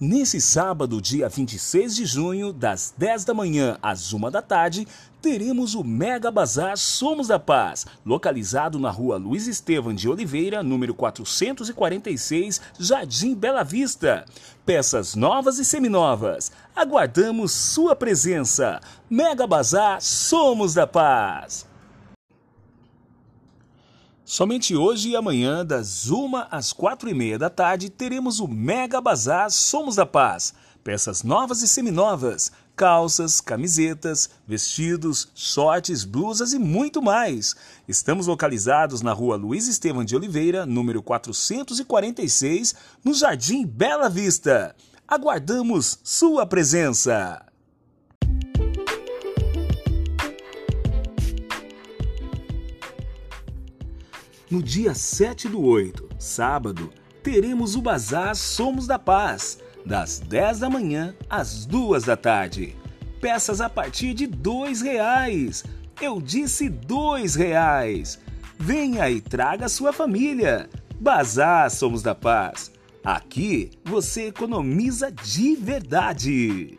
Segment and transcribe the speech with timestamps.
[0.00, 4.88] Nesse sábado, dia 26 de junho, das 10 da manhã às 1 da tarde,
[5.22, 10.94] teremos o Mega Bazar Somos da Paz, localizado na rua Luiz Estevam de Oliveira, número
[10.94, 14.24] 446, Jardim Bela Vista.
[14.66, 16.50] Peças novas e seminovas.
[16.74, 18.80] Aguardamos sua presença.
[19.08, 21.72] Mega Bazar Somos da Paz.
[24.24, 28.98] Somente hoje e amanhã, das 1 às 4 e meia da tarde, teremos o Mega
[28.98, 30.54] Bazar Somos da Paz.
[30.82, 37.54] Peças novas e seminovas, calças, camisetas, vestidos, shorts, blusas e muito mais.
[37.86, 44.74] Estamos localizados na rua Luiz Estevam de Oliveira, número 446, no Jardim Bela Vista.
[45.06, 47.53] Aguardamos sua presença!
[54.50, 56.90] No dia 7 do 8, sábado,
[57.22, 62.76] teremos o Bazar Somos da Paz, das 10 da manhã às 2 da tarde.
[63.22, 65.64] Peças a partir de R$ reais.
[65.98, 68.18] Eu disse R$ reais.
[68.58, 70.68] Venha e traga sua família.
[71.00, 72.70] Bazar Somos da Paz.
[73.02, 76.78] Aqui você economiza de verdade.